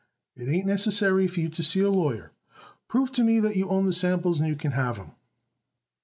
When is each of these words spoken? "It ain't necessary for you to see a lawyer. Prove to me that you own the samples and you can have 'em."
"It 0.35 0.47
ain't 0.49 0.65
necessary 0.65 1.27
for 1.27 1.41
you 1.41 1.49
to 1.49 1.61
see 1.61 1.79
a 1.81 1.91
lawyer. 1.91 2.31
Prove 2.87 3.11
to 3.11 3.23
me 3.23 3.39
that 3.41 3.55
you 3.55 3.69
own 3.69 3.85
the 3.85 3.93
samples 3.93 4.39
and 4.39 4.49
you 4.49 4.55
can 4.55 4.71
have 4.71 4.97
'em." 4.97 5.11